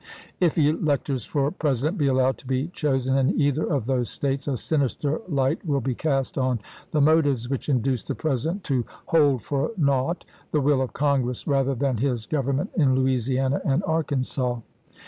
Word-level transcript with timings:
If 0.39 0.57
electors 0.57 1.25
for 1.25 1.51
Presi 1.51 1.83
dent 1.83 1.97
be 1.99 2.07
allowed 2.07 2.39
to 2.39 2.47
be 2.47 2.69
chosen 2.69 3.15
in 3.19 3.39
either 3.39 3.63
of 3.63 3.85
those 3.85 4.09
States, 4.09 4.47
a 4.47 4.57
sinister 4.57 5.21
light 5.29 5.63
will 5.63 5.79
be 5.79 5.93
cast 5.93 6.39
on 6.39 6.59
the 6.89 6.99
motives 7.01 7.47
which 7.49 7.69
induced 7.69 8.07
the 8.07 8.15
President 8.15 8.63
to 8.63 8.83
'hold 9.05 9.43
for 9.43 9.69
naught' 9.77 10.25
the 10.49 10.59
will 10.59 10.81
of 10.81 10.93
Congress 10.93 11.45
rather 11.45 11.75
than 11.75 11.97
his 11.97 12.25
government 12.25 12.71
in 12.75 12.95
Louisiana 12.95 13.61
and 13.63 13.83
Arkansas." 13.83 14.61